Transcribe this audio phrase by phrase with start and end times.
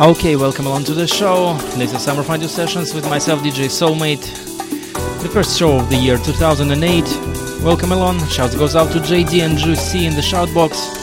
[0.00, 1.54] Okay, welcome along to the show.
[1.74, 4.22] This is Summer Fondue Sessions with myself, DJ Soulmate.
[5.22, 7.02] The first show of the year 2008.
[7.64, 8.24] Welcome along.
[8.28, 10.97] Shouts goes out to JD and Juicy in the shoutbox.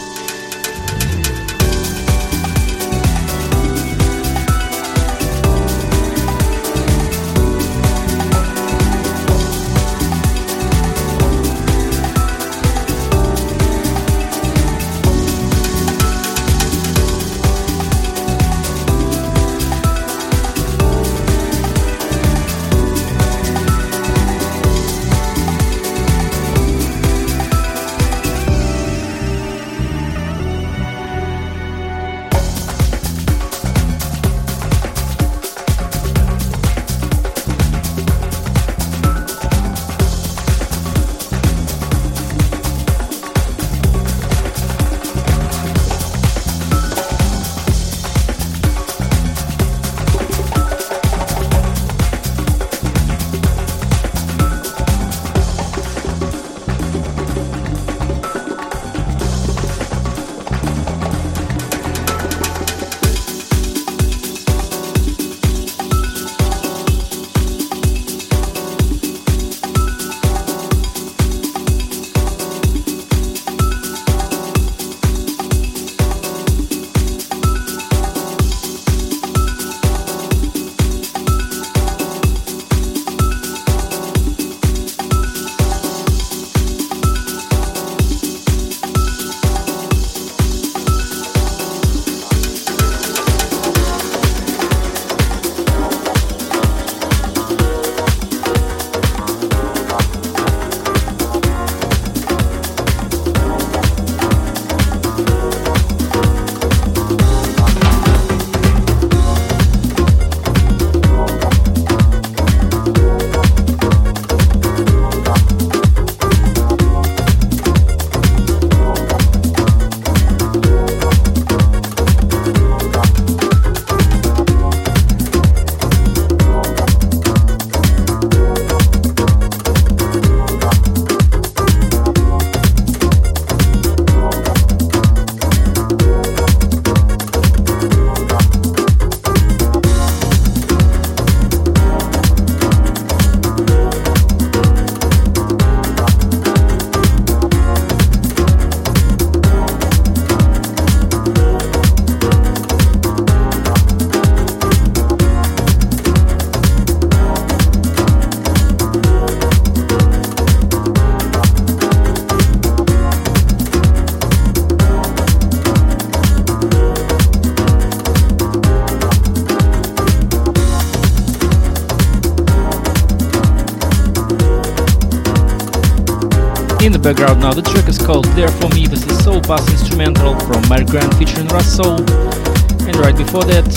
[177.05, 177.53] Background now.
[177.53, 178.87] The track is called There For Me.
[178.87, 181.99] This is Soul Pass Instrumental from Mark Grant featuring Russ Soul.
[182.01, 183.67] And right before that,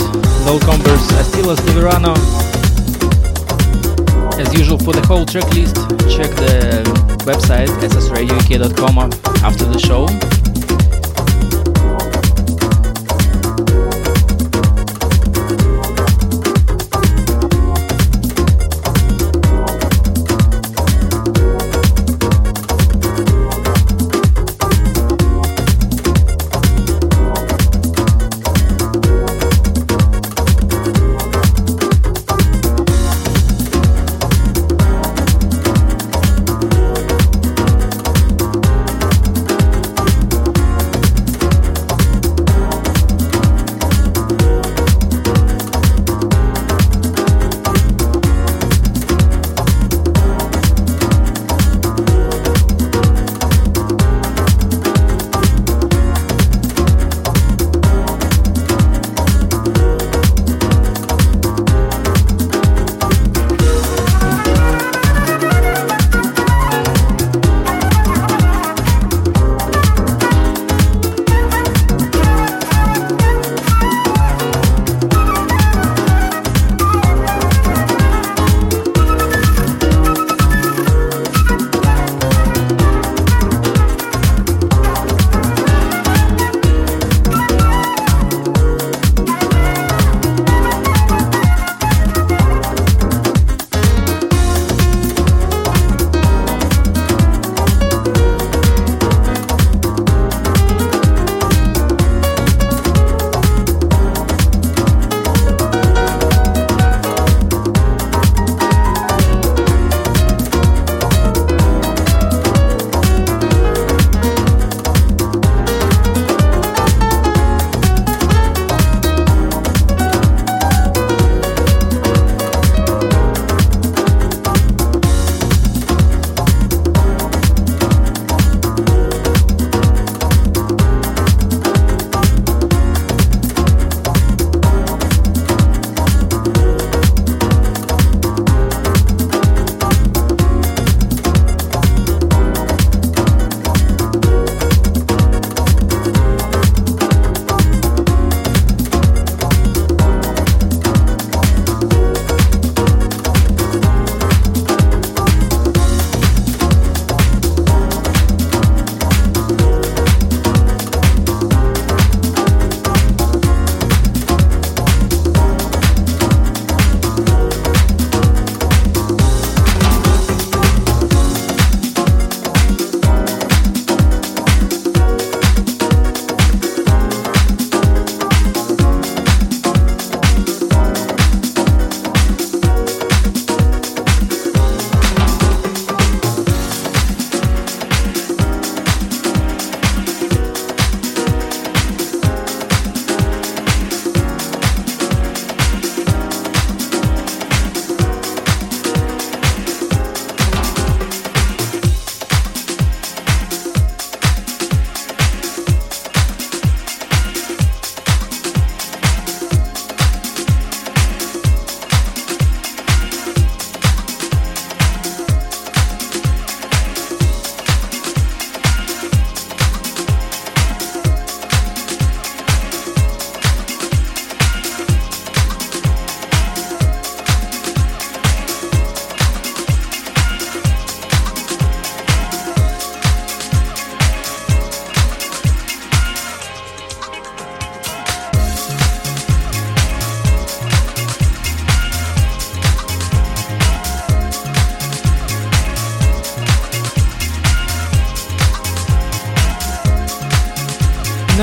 [0.49, 2.13] Low Combers, Astilas de Verano.
[4.41, 5.75] As usual for the whole track list,
[6.09, 6.81] check the
[7.21, 8.97] website ssradiouk.com
[9.45, 10.07] after the show.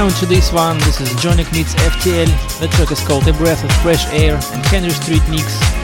[0.06, 2.60] Now into this one, this is Jonic meets FTL.
[2.60, 5.75] The track is called A Breath of Fresh Air and Henry Street Mix.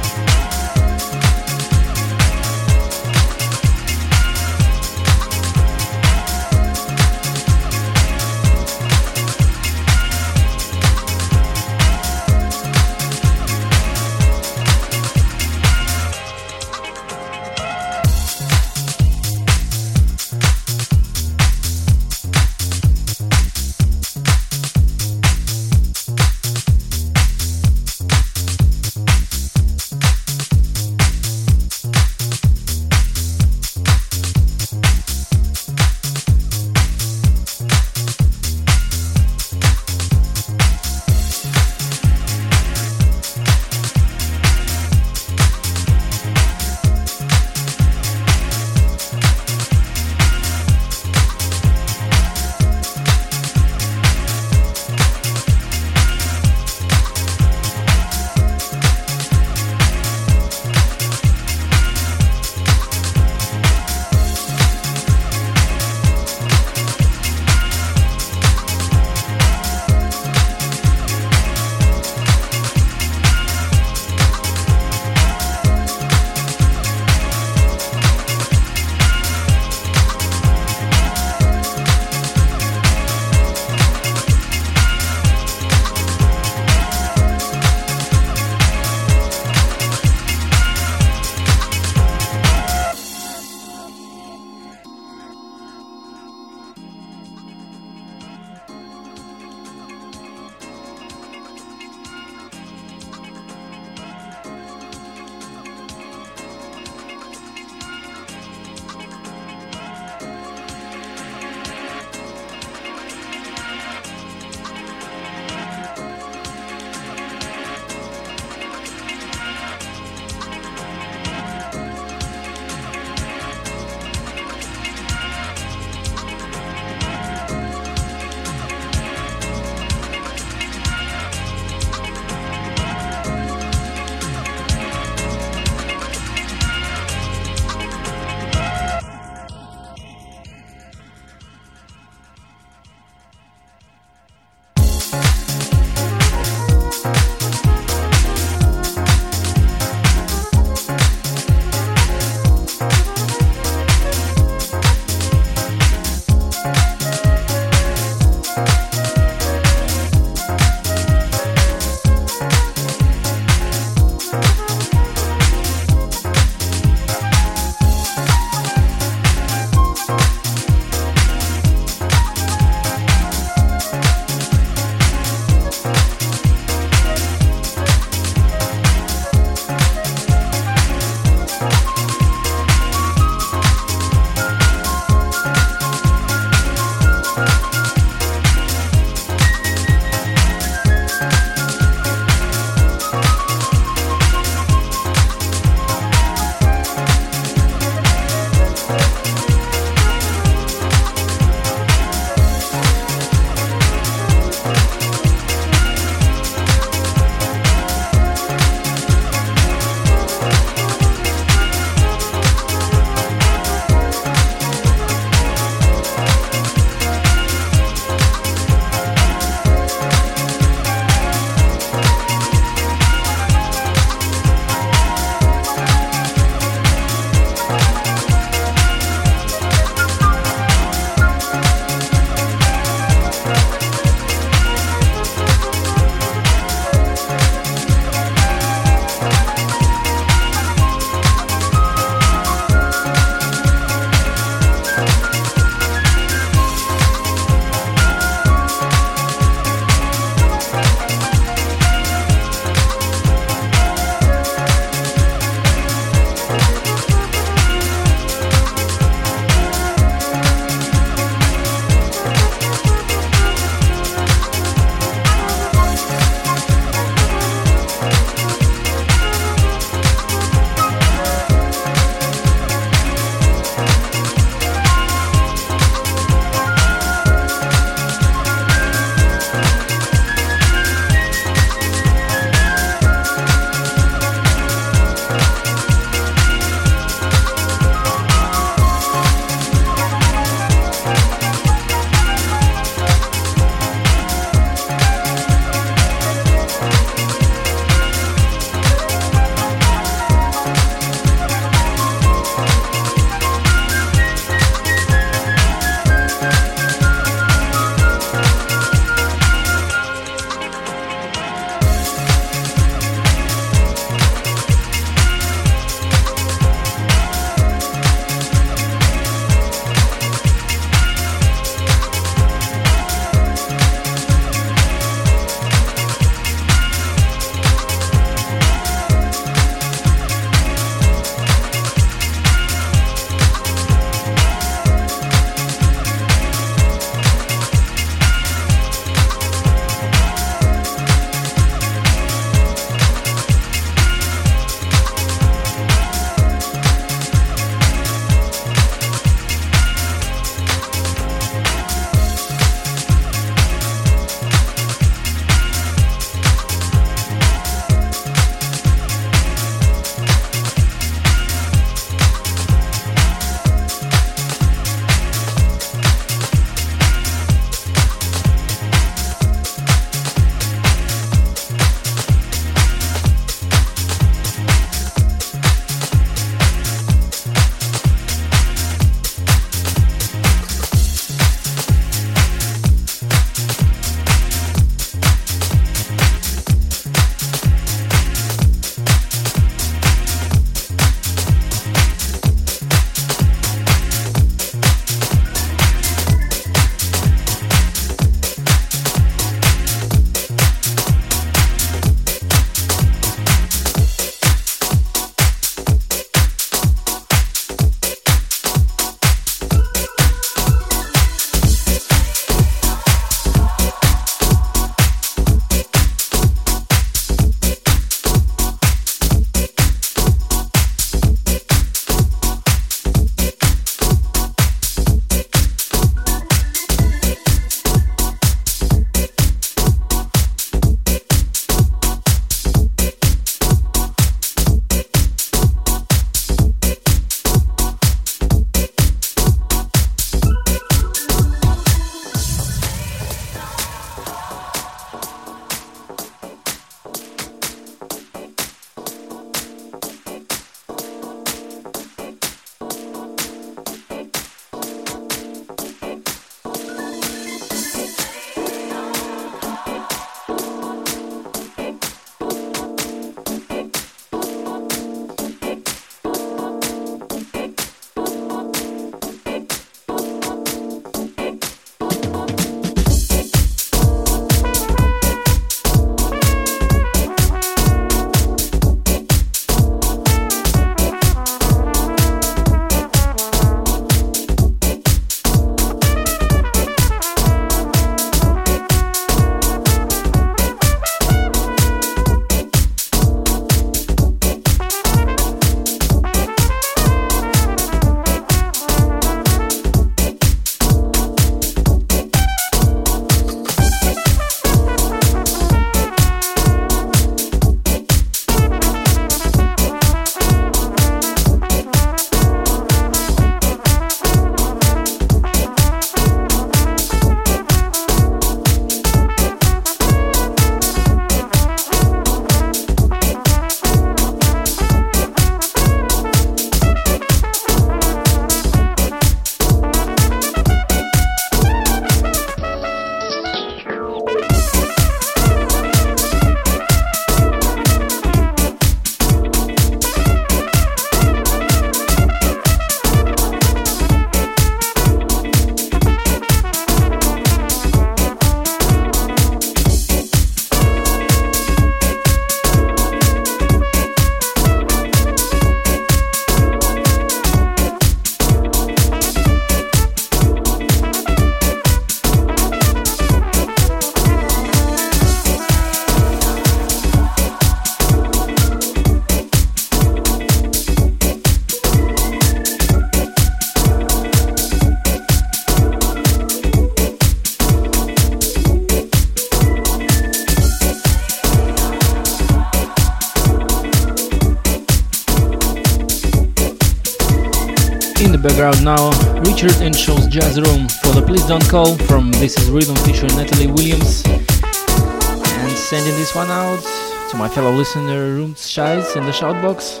[588.58, 592.96] Background now, Richard Earnshaw's Jazz Room for the Please Don't Call from This Is Rhythm
[593.06, 594.24] featuring Natalie Williams.
[594.26, 596.82] And sending this one out
[597.30, 600.00] to my fellow listener Rooms Shies in the shoutbox.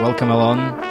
[0.00, 0.81] Welcome along.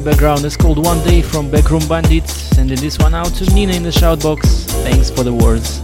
[0.00, 3.82] Background is called One Day from Backroom Bandits, sending this one out to Nina in
[3.82, 4.64] the shoutbox.
[4.82, 5.80] Thanks for the words.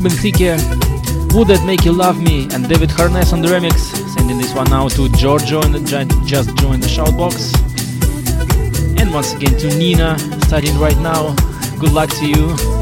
[0.00, 0.56] Robin Thicke,
[1.34, 3.74] Would That Make You Love Me, and David Harness on the remix.
[4.14, 5.86] Sending this one now to Giorgio and
[6.26, 7.52] just joined the shoutbox.
[8.98, 11.34] And once again to Nina, starting right now.
[11.78, 12.79] Good luck to you.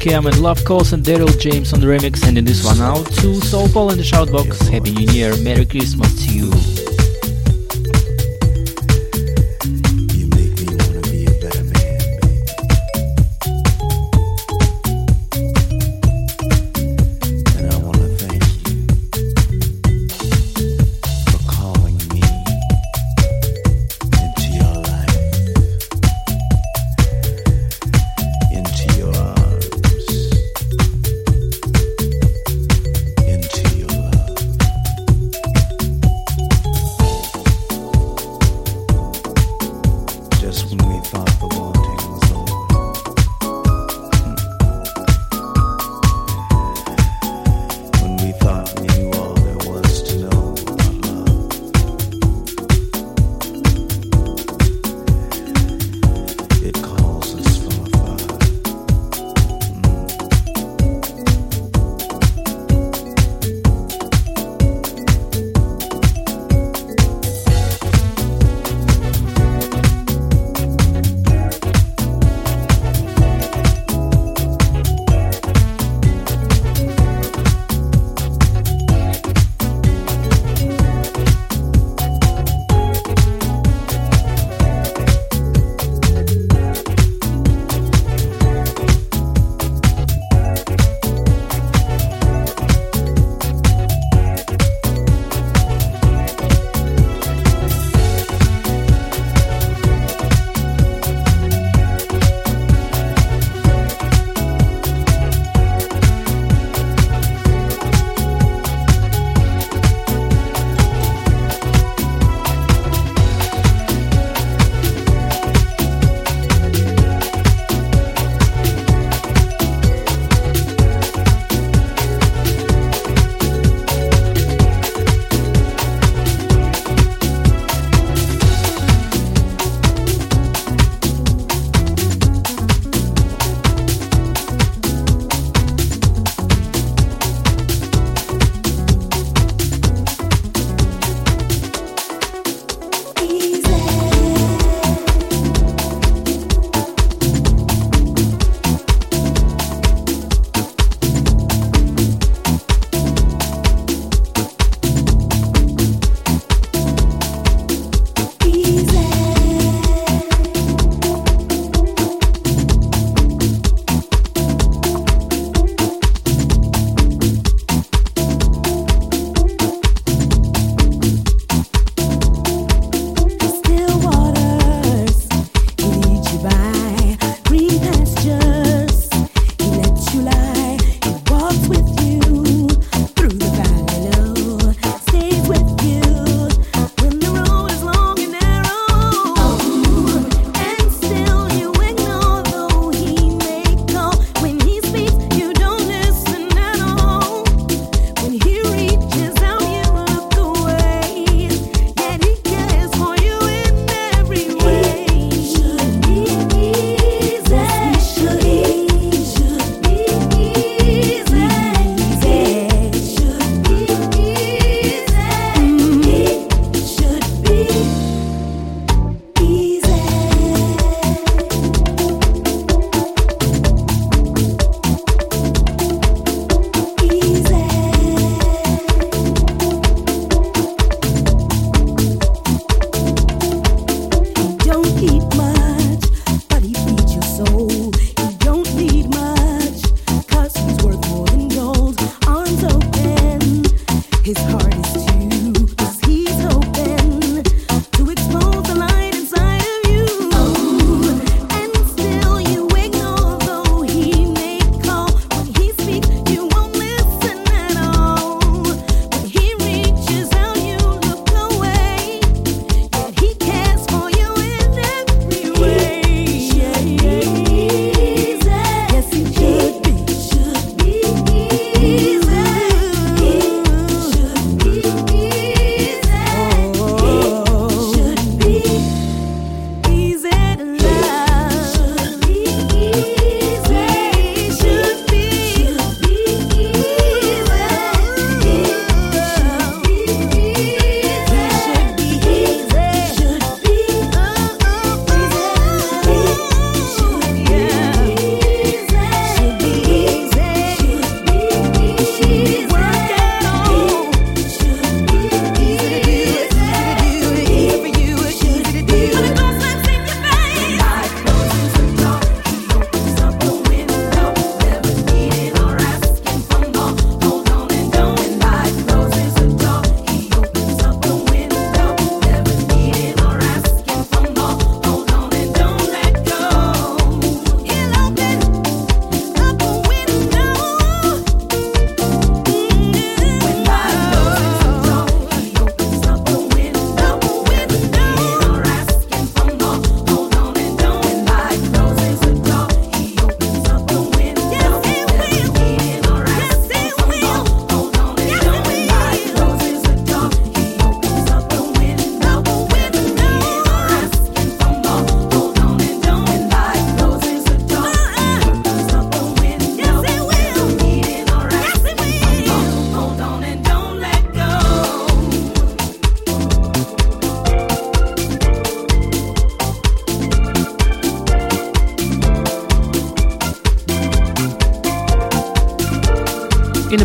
[0.00, 3.34] Cam and Love Calls and Daryl James on the remix, sending this one out to
[3.42, 4.66] Soul Paul in the shoutbox.
[4.70, 6.59] Happy New Year, Merry Christmas to you.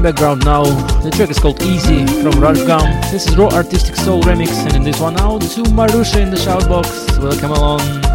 [0.06, 0.64] Background now,
[1.02, 2.86] the track is called Easy from Rush Gum.
[3.12, 6.38] This is Raw Artistic Soul Remix, and in this one now, to Marusha in the
[6.38, 7.18] shoutbox.
[7.24, 8.15] Welcome along.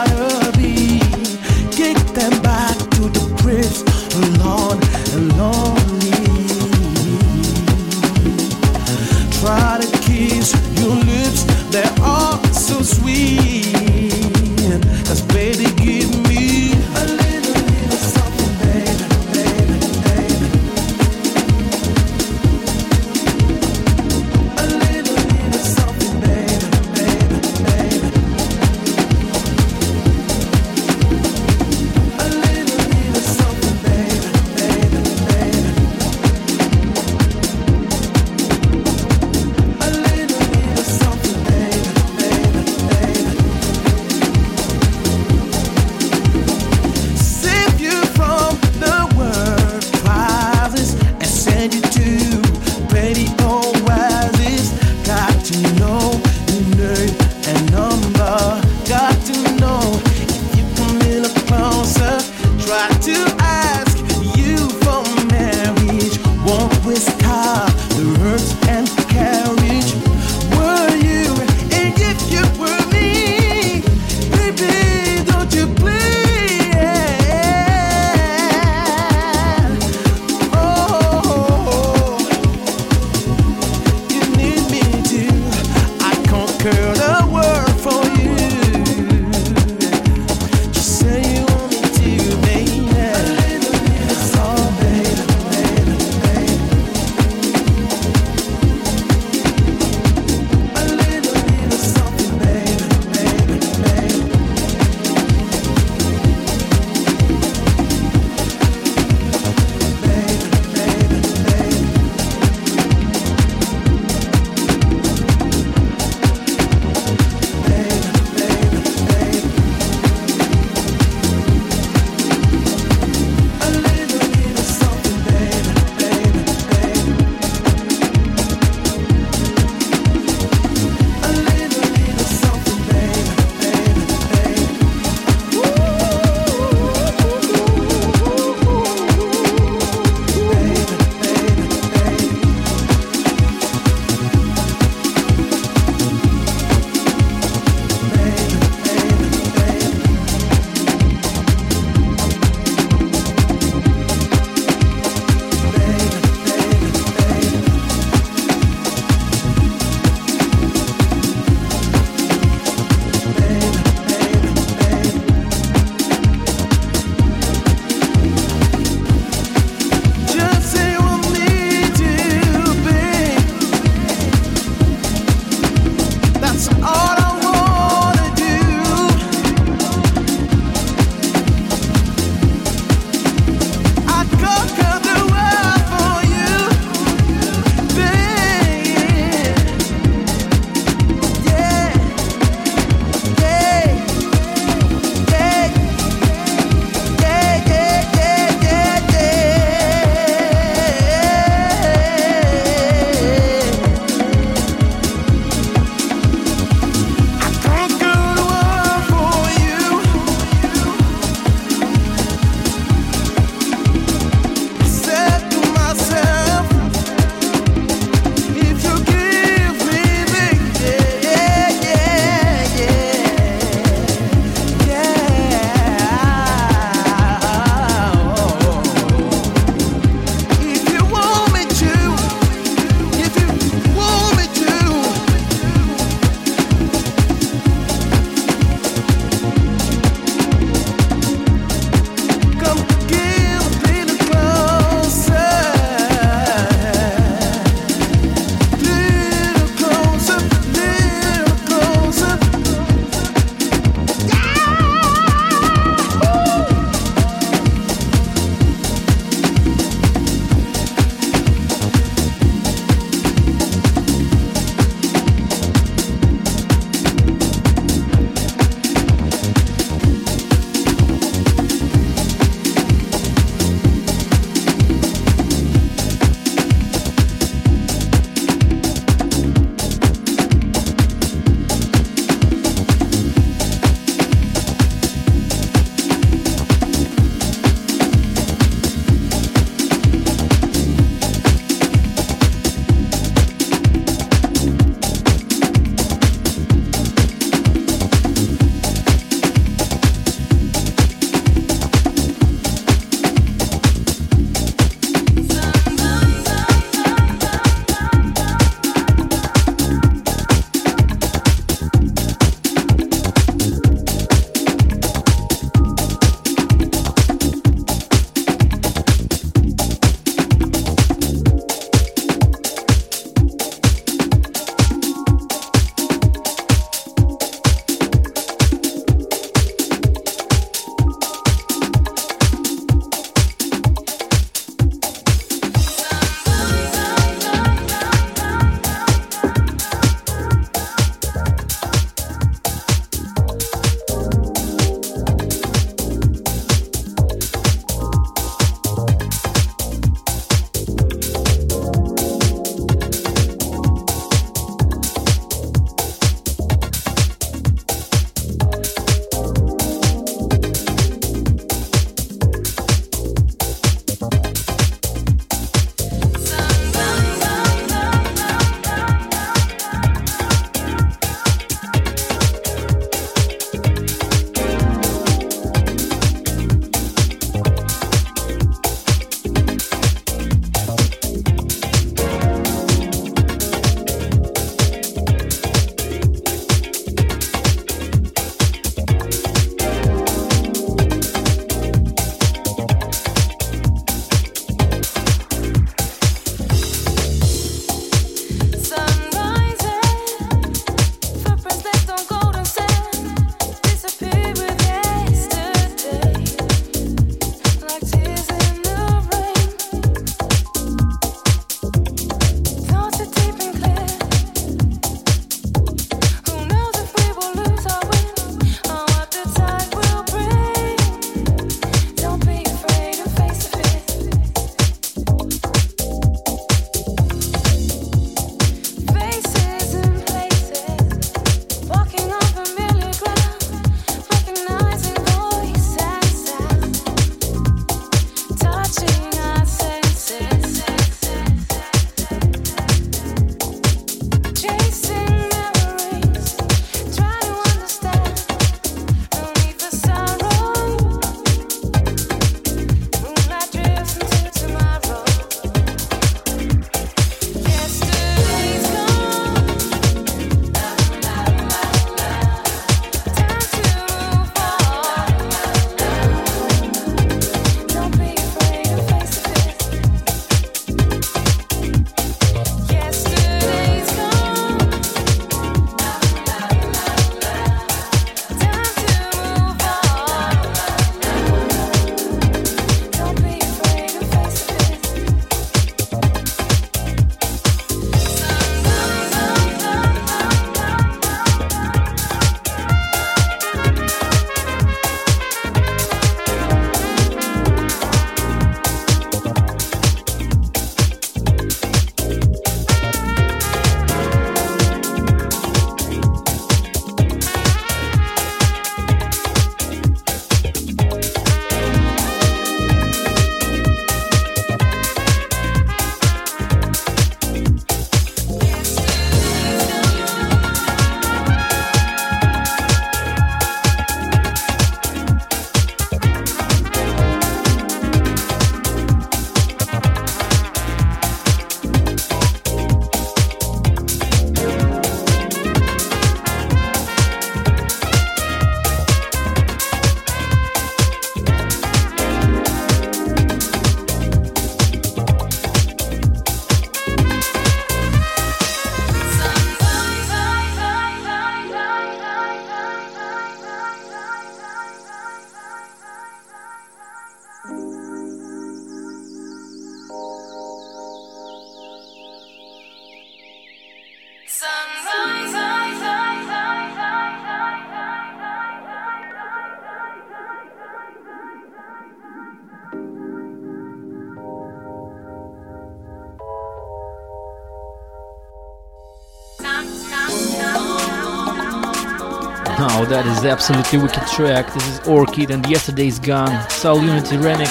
[583.45, 584.73] absolutely wicked track.
[584.73, 587.67] This is Orchid and Yesterday's Gone, Soul Unity remix.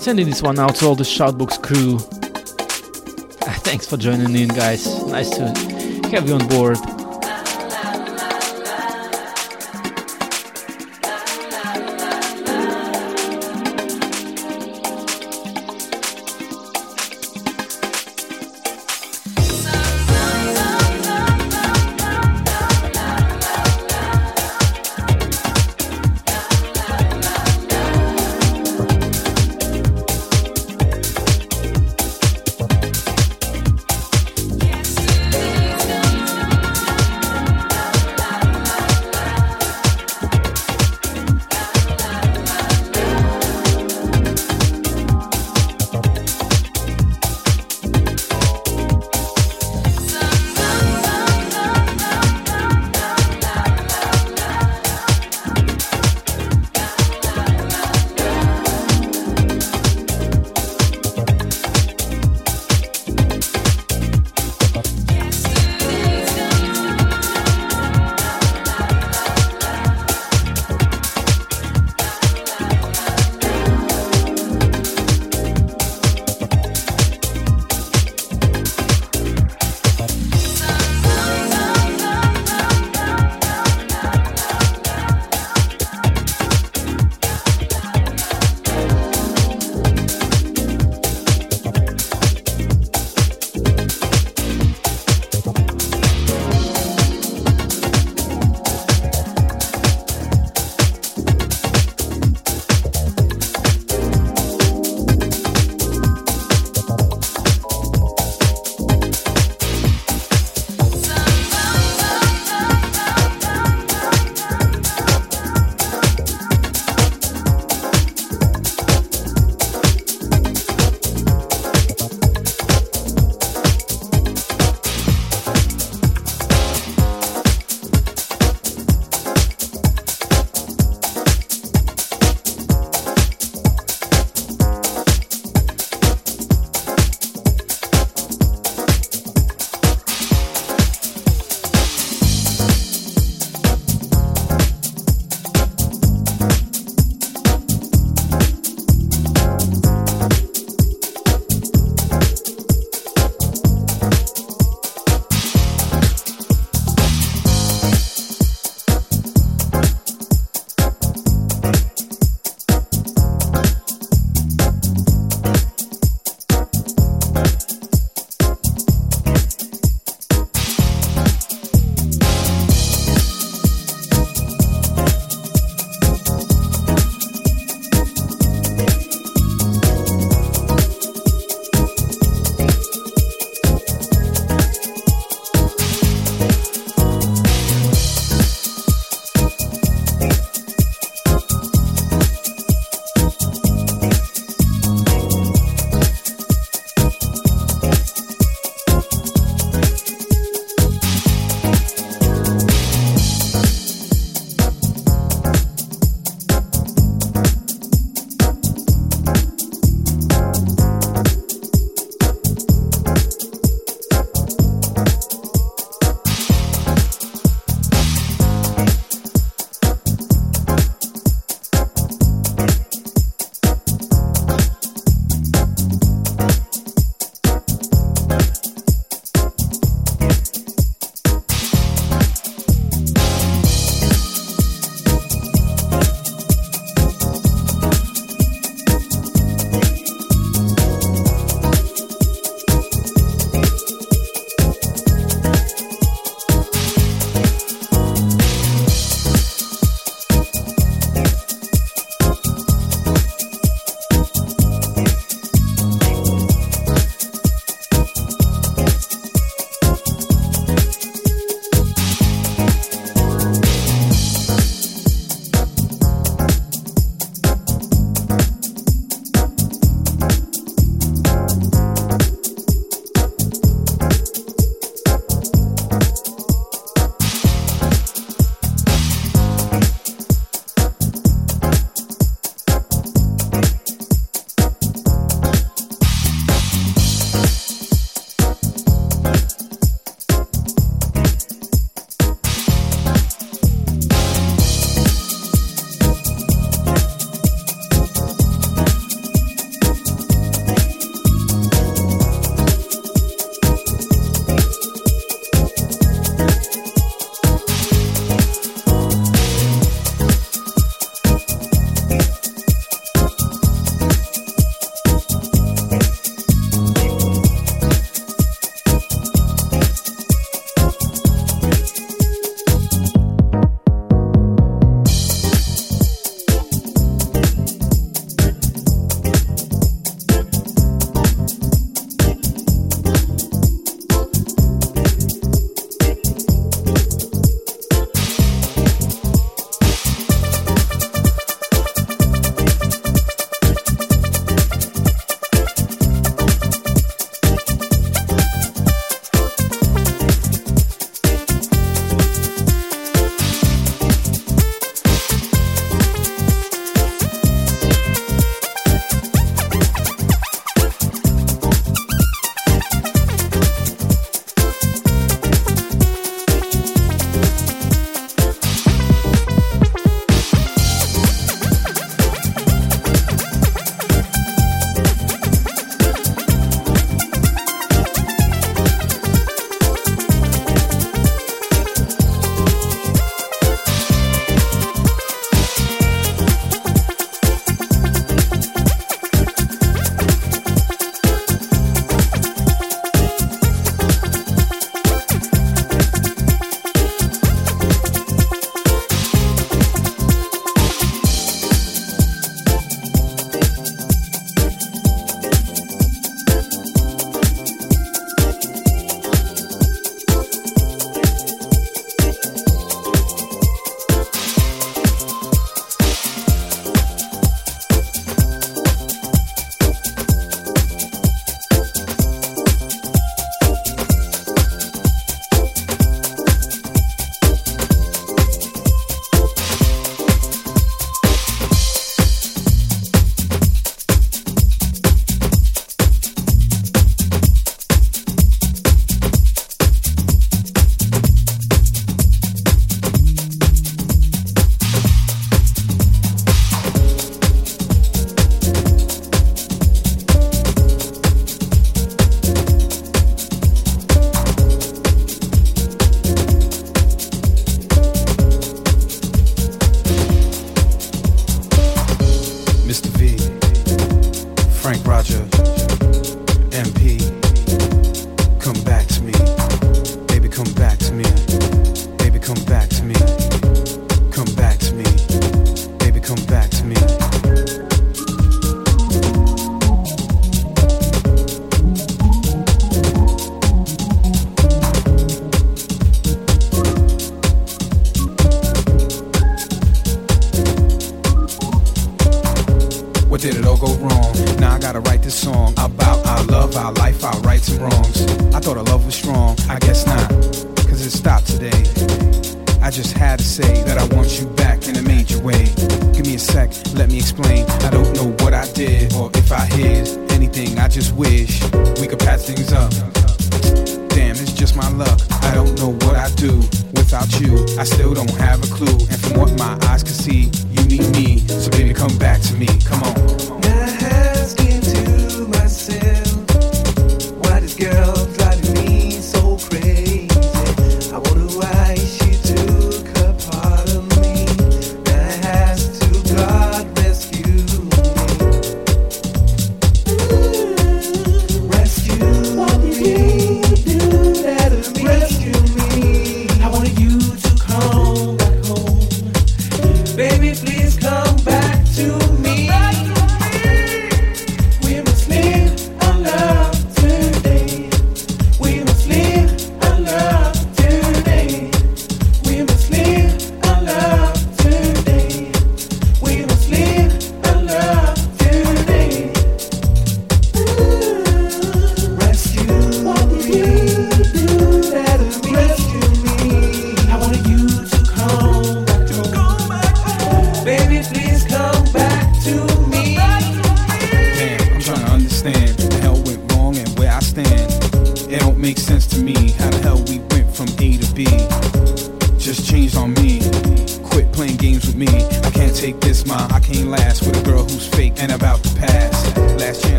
[0.00, 1.98] Sending this one out to all the Shoutbox crew.
[3.64, 5.04] Thanks for joining in, guys.
[5.06, 5.48] Nice to
[6.10, 6.78] have you on board.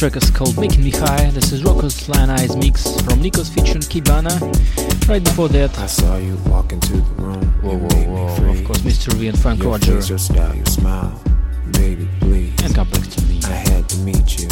[0.00, 1.28] track is called Making Me High.
[1.28, 4.32] This is Rocco's Lion Eyes mix from Nikos featuring Kibana.
[5.06, 7.44] Right before that, I saw you walk into the room.
[7.60, 8.50] Whoa, whoa, whoa.
[8.50, 9.12] Of course, Mr.
[9.12, 9.96] V and Franck your Roger.
[9.96, 11.22] Face, your style, your smile,
[11.72, 12.58] baby, please.
[12.62, 13.40] And complex to me.
[13.44, 14.48] I had to meet you.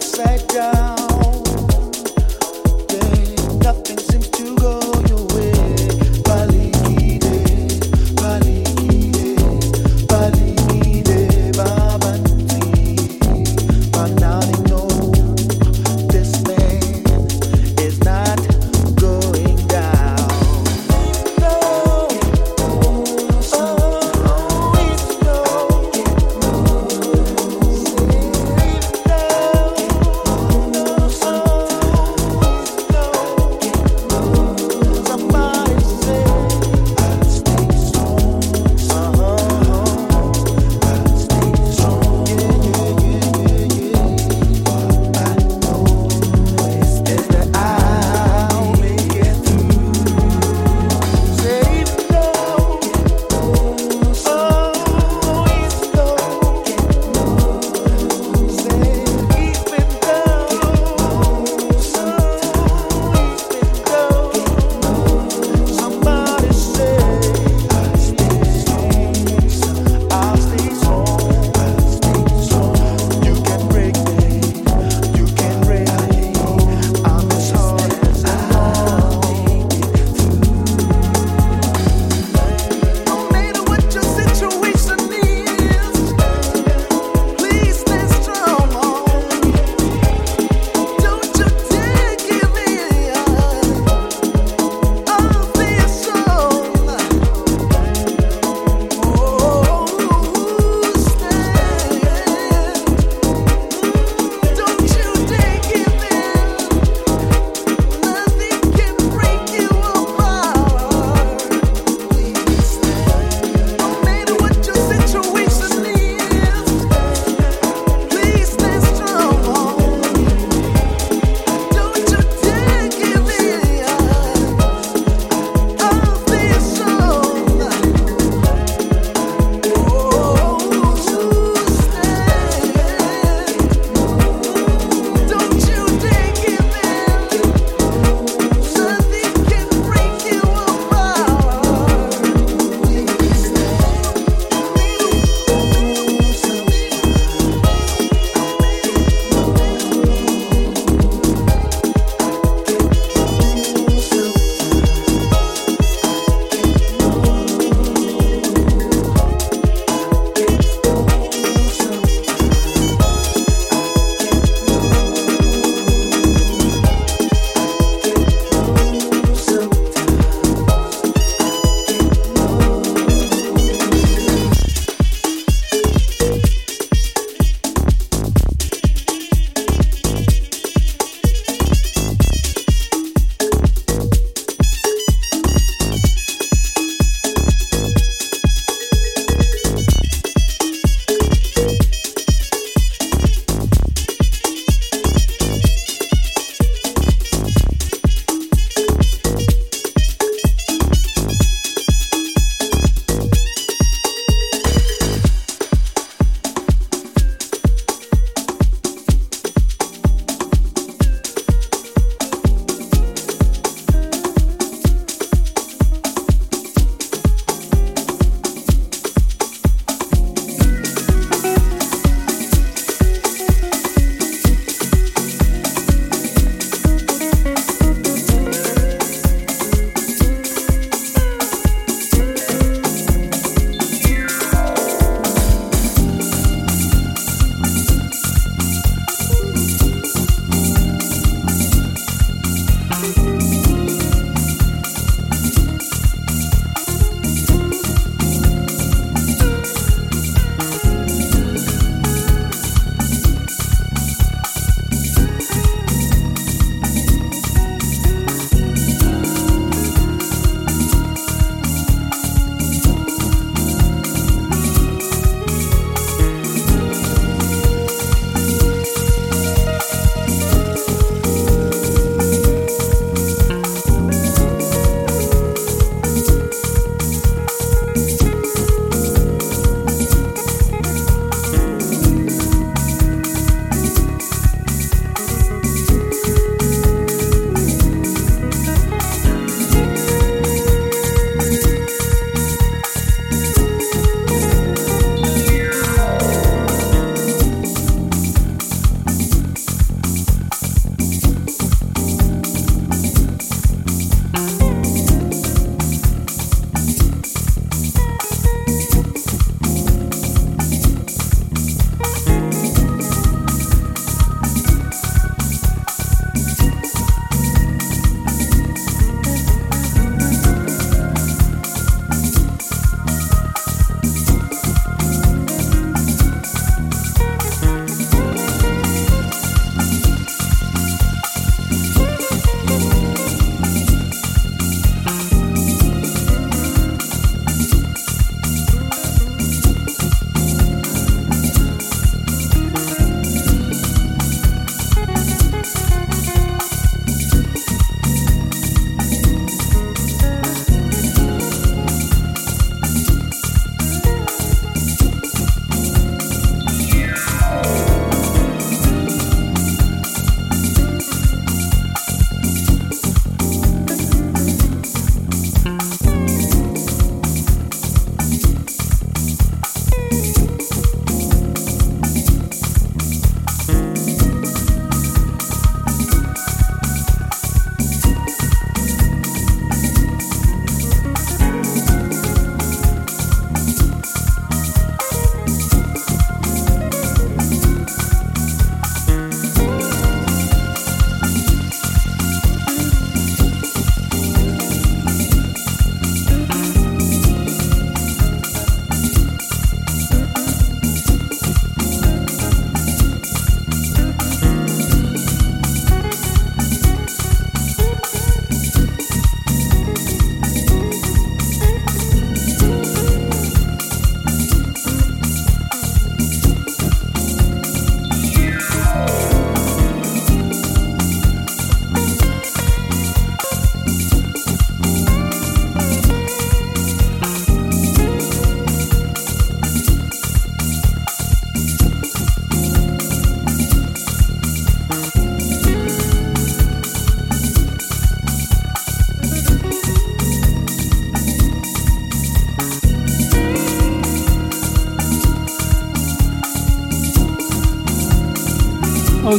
[0.00, 0.99] upside down.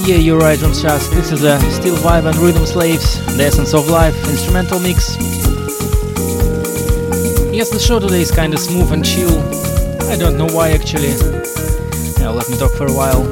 [0.03, 1.11] Yeah, you're right, John Shask.
[1.11, 5.15] This is a Steal Vybe and Rhythm Slaves, The Essence of Life instrumental mix.
[7.53, 9.37] Yes, the show today is kinda smooth and chill.
[10.09, 11.13] I don't know why actually.
[12.19, 13.23] Yeah, let me talk for a while.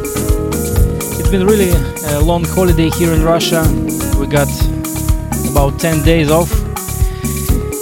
[1.20, 1.72] It's been really
[2.14, 3.66] a long holiday here in Russia.
[4.20, 4.50] We got
[5.50, 6.52] about 10 days off.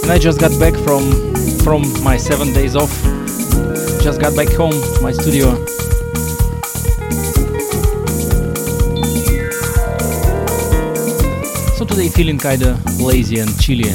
[0.02, 2.92] And I just got back from from my 7 days off.
[4.00, 5.58] Just got back home to my studio
[12.18, 13.94] feeling kinda lazy and chilly.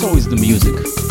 [0.00, 1.01] So is the music.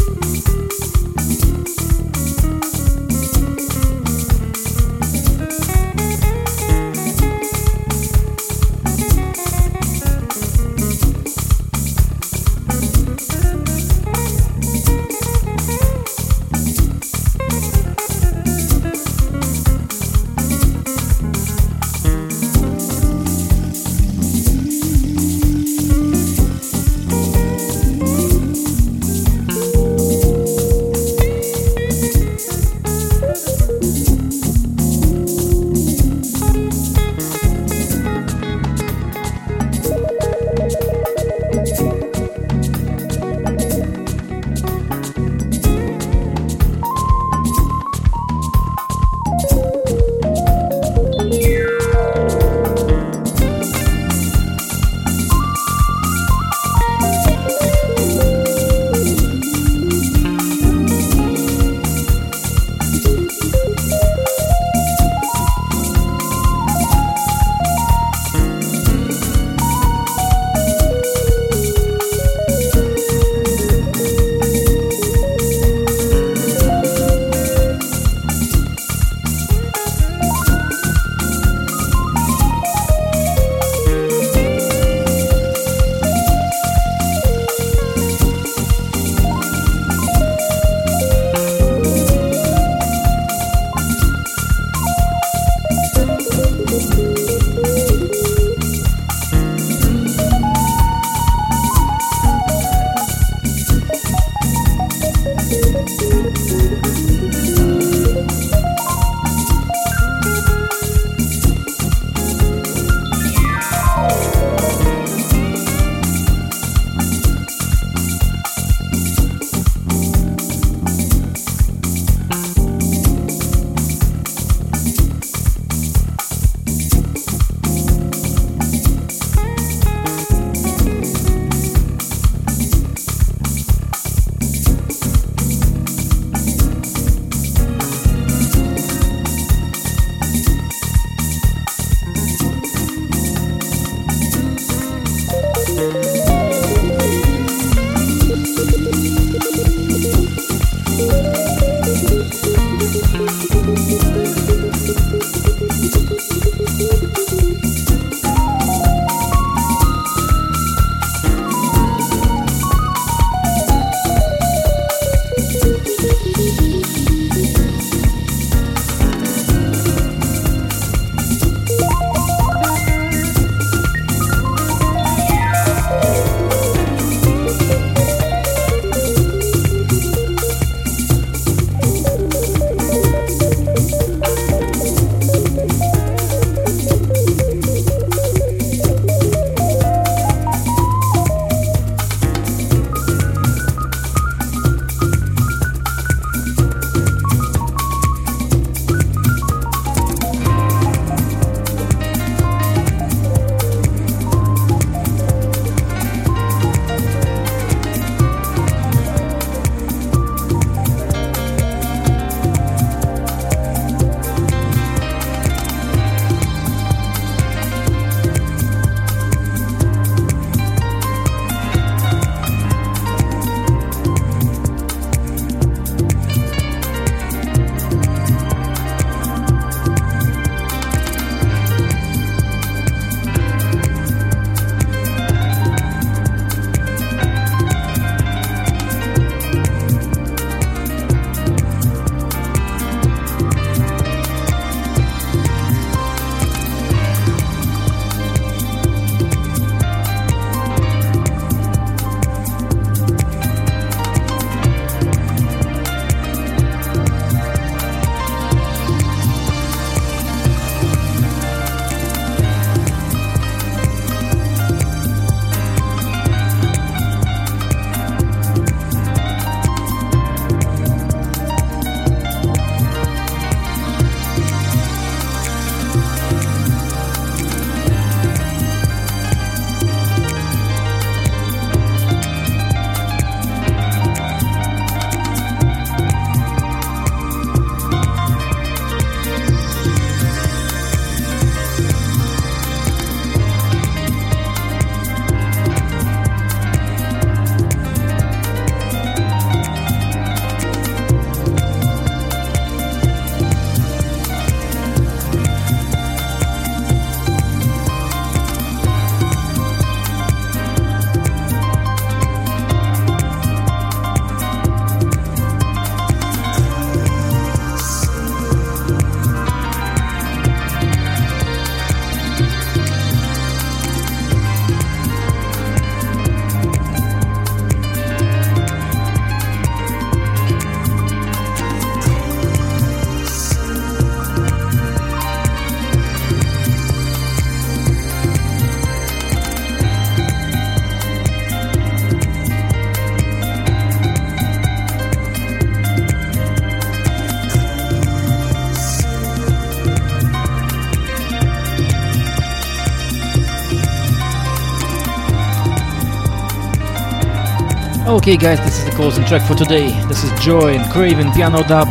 [358.22, 359.90] Okay, guys, this is the closing track for today.
[360.08, 361.88] This is Joy and Craven Piano Dub.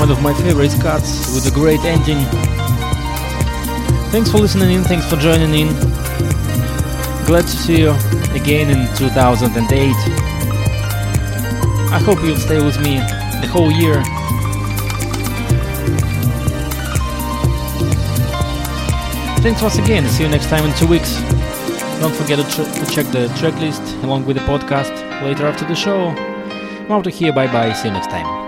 [0.00, 2.24] One of my favorite cuts with a great ending.
[4.10, 5.74] Thanks for listening in, thanks for joining in.
[7.26, 7.90] Glad to see you
[8.32, 9.92] again in 2008.
[11.92, 12.96] I hope you'll stay with me
[13.42, 14.02] the whole year.
[19.42, 20.08] Thanks once again.
[20.08, 21.20] See you next time in two weeks.
[22.00, 25.64] Don't forget to, tr- to check the track list along with the podcast later after
[25.64, 26.10] the show.
[26.88, 27.32] Out of here.
[27.32, 27.72] Bye bye.
[27.72, 28.39] See you next time.